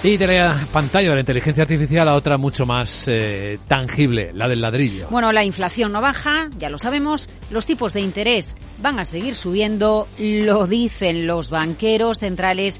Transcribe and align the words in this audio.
Y 0.00 0.16
de 0.16 0.28
la 0.28 0.56
pantalla 0.72 1.08
de 1.08 1.14
la 1.14 1.20
inteligencia 1.20 1.64
artificial 1.64 2.06
a 2.06 2.14
otra 2.14 2.38
mucho 2.38 2.64
más 2.64 3.08
eh, 3.08 3.58
tangible, 3.66 4.30
la 4.32 4.48
del 4.48 4.60
ladrillo. 4.60 5.08
Bueno, 5.10 5.32
la 5.32 5.42
inflación 5.42 5.90
no 5.90 6.00
baja, 6.00 6.48
ya 6.56 6.68
lo 6.68 6.78
sabemos, 6.78 7.28
los 7.50 7.66
tipos 7.66 7.94
de 7.94 8.00
interés 8.02 8.54
van 8.80 9.00
a 9.00 9.04
seguir 9.04 9.34
subiendo, 9.34 10.06
lo 10.16 10.68
dicen 10.68 11.26
los 11.26 11.50
banqueros 11.50 12.20
centrales. 12.20 12.78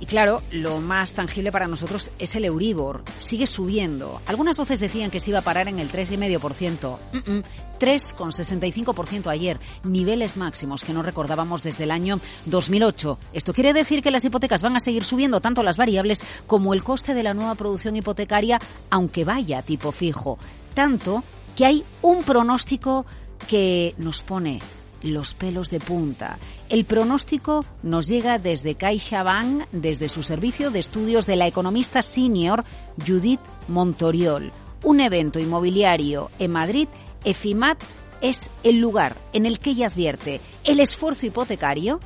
Y 0.00 0.06
claro, 0.06 0.42
lo 0.50 0.80
más 0.80 1.14
tangible 1.14 1.52
para 1.52 1.66
nosotros 1.66 2.10
es 2.18 2.34
el 2.36 2.44
Euribor. 2.44 3.02
Sigue 3.18 3.46
subiendo. 3.46 4.20
Algunas 4.26 4.56
voces 4.56 4.80
decían 4.80 5.10
que 5.10 5.20
se 5.20 5.30
iba 5.30 5.38
a 5.38 5.42
parar 5.42 5.68
en 5.68 5.78
el 5.78 5.90
3,5%. 5.90 6.98
Mm 7.12 7.18
-mm. 7.18 7.44
3,65% 7.78 9.30
ayer, 9.30 9.60
niveles 9.82 10.36
máximos 10.36 10.84
que 10.84 10.92
no 10.92 11.02
recordábamos 11.02 11.62
desde 11.62 11.84
el 11.84 11.90
año 11.90 12.20
2008. 12.46 13.18
Esto 13.32 13.52
quiere 13.52 13.72
decir 13.72 14.02
que 14.02 14.10
las 14.10 14.24
hipotecas 14.24 14.62
van 14.62 14.76
a 14.76 14.80
seguir 14.80 15.04
subiendo 15.04 15.40
tanto 15.40 15.62
las 15.62 15.76
variables 15.76 16.22
como 16.46 16.72
el 16.72 16.82
coste 16.82 17.14
de 17.14 17.22
la 17.22 17.34
nueva 17.34 17.54
producción 17.56 17.96
hipotecaria, 17.96 18.58
aunque 18.90 19.24
vaya 19.24 19.58
a 19.58 19.62
tipo 19.62 19.92
fijo. 19.92 20.38
Tanto 20.74 21.24
que 21.56 21.66
hay 21.66 21.84
un 22.02 22.22
pronóstico 22.22 23.06
que 23.48 23.94
nos 23.98 24.22
pone 24.22 24.60
los 25.04 25.34
pelos 25.34 25.70
de 25.70 25.78
punta. 25.80 26.38
El 26.68 26.84
pronóstico 26.84 27.64
nos 27.82 28.08
llega 28.08 28.38
desde 28.38 28.74
CaixaBank, 28.74 29.66
desde 29.70 30.08
su 30.08 30.22
servicio 30.22 30.70
de 30.70 30.80
estudios 30.80 31.26
de 31.26 31.36
la 31.36 31.46
economista 31.46 32.02
senior 32.02 32.64
Judith 33.06 33.40
Montoriol. 33.68 34.50
Un 34.82 35.00
evento 35.00 35.38
inmobiliario 35.38 36.30
en 36.38 36.50
Madrid 36.50 36.88
EFIMAT 37.24 37.82
es 38.20 38.50
el 38.62 38.80
lugar 38.80 39.16
en 39.32 39.46
el 39.46 39.58
que 39.58 39.70
ella 39.70 39.86
advierte 39.86 40.40
el 40.64 40.80
esfuerzo 40.80 41.26
hipotecario 41.26 42.00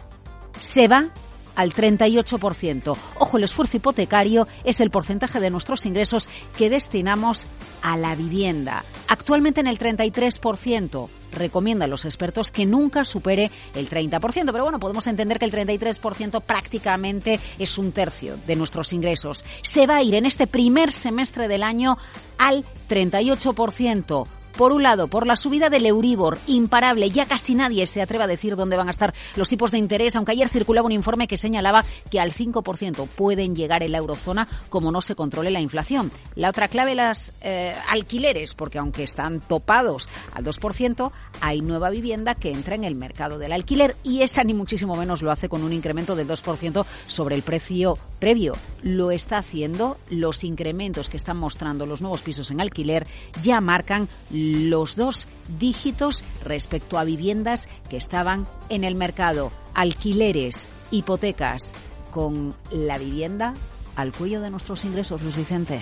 se 0.59 0.89
va 0.89 1.09
al 1.55 1.73
38%. 1.73 2.97
Ojo, 3.19 3.37
el 3.37 3.45
esfuerzo 3.45 3.77
hipotecario 3.77 4.47
es 4.63 4.81
el 4.81 4.91
porcentaje 4.91 5.41
de 5.41 5.51
nuestros 5.51 5.87
ingresos 5.87 6.29
que 6.57 6.71
destinamos 6.71 7.49
a 7.83 7.97
la 7.97 8.15
vivienda. 8.15 8.85
Actualmente 9.09 9.61
en 9.61 9.67
el 9.67 9.79
33%. 9.79 11.09
Recomienda 11.33 11.85
a 11.85 11.89
los 11.89 12.05
expertos 12.05 12.51
que 12.51 12.67
nunca 12.67 13.05
supere 13.05 13.51
el 13.75 13.89
30%, 13.89 14.21
pero 14.53 14.65
bueno, 14.65 14.79
podemos 14.79 15.07
entender 15.07 15.39
que 15.39 15.45
el 15.45 15.53
33% 15.53 16.43
prácticamente 16.43 17.39
es 17.59 17.79
un 17.79 17.93
tercio 17.93 18.37
de 18.47 18.57
nuestros 18.57 18.93
ingresos. 18.93 19.45
Se 19.63 19.87
va 19.87 19.97
a 19.97 20.03
ir 20.03 20.15
en 20.15 20.27
este 20.27 20.47
primer 20.47 20.93
semestre 20.93 21.49
del 21.49 21.63
año 21.63 21.99
al 22.39 22.65
38%. 22.89 24.38
Por 24.59 24.73
un 24.73 24.83
lado, 24.83 25.07
por 25.07 25.25
la 25.25 25.37
subida 25.37 25.71
del 25.71 25.87
Euribor, 25.87 26.37
imparable, 26.49 27.11
ya 27.11 27.27
casi 27.27 27.55
nadie 27.55 27.87
se 27.87 28.03
atreve 28.03 28.25
a 28.25 28.27
decir 28.27 28.57
dónde 28.57 28.77
van 28.77 28.89
a 28.89 28.91
estar 28.91 29.15
los 29.37 29.49
tipos 29.49 29.71
de 29.71 29.79
interés, 29.79 30.17
aunque 30.17 30.33
ayer 30.33 30.49
circulaba 30.49 30.87
un 30.87 30.91
informe 30.91 31.29
que 31.29 31.37
señalaba 31.37 31.85
que 32.11 32.19
al 32.19 32.33
5% 32.33 33.07
pueden 33.07 33.55
llegar 33.55 33.85
en 33.85 33.93
la 33.93 33.99
eurozona 33.99 34.49
como 34.69 34.91
no 34.91 35.01
se 35.01 35.15
controle 35.15 35.53
la 35.53 35.61
inflación. 35.61 36.11
La 36.35 36.51
otra 36.51 36.67
clave, 36.67 36.97
las 36.97 37.35
eh, 37.41 37.73
alquileres, 37.89 38.55
porque 38.55 38.79
aunque 38.79 39.05
están 39.05 39.39
topados 39.39 40.09
al 40.35 40.45
2%, 40.45 41.13
hay 41.41 41.61
nueva 41.61 41.91
vivienda 41.91 42.35
que 42.35 42.51
entra 42.51 42.75
en 42.75 42.83
el 42.83 42.97
mercado 42.97 43.39
del 43.39 43.53
alquiler 43.53 43.95
y 44.03 44.23
esa 44.23 44.43
ni 44.43 44.55
muchísimo 44.55 44.97
menos 44.97 45.23
lo 45.23 45.31
hace 45.31 45.49
con 45.49 45.63
un 45.63 45.73
incremento 45.73 46.17
del 46.17 46.27
2% 46.27 46.85
sobre 47.07 47.37
el 47.37 47.43
precio 47.43 47.97
previo. 48.19 48.55
Lo 48.83 49.13
está 49.13 49.39
haciendo, 49.39 49.99
los 50.11 50.43
incrementos 50.43 51.09
que 51.09 51.17
están 51.17 51.37
mostrando 51.37 51.87
los 51.87 52.03
nuevos 52.03 52.23
pisos 52.23 52.51
en 52.51 52.61
alquiler 52.61 53.07
ya 53.41 53.61
marcan 53.61 54.09
los 54.53 54.97
dos 54.97 55.27
dígitos 55.59 56.25
respecto 56.45 56.99
a 56.99 57.05
viviendas 57.05 57.69
que 57.89 57.97
estaban 57.97 58.47
en 58.69 58.85
el 58.85 58.95
mercado. 58.95 59.53
Alquileres, 59.75 60.67
hipotecas, 60.91 61.75
con 62.11 62.55
la 62.71 62.99
vivienda 62.99 63.55
al 63.97 64.13
cuello 64.13 64.41
de 64.41 64.51
nuestros 64.51 64.85
ingresos, 64.85 65.23
Luis 65.23 65.37
Vicente. 65.37 65.81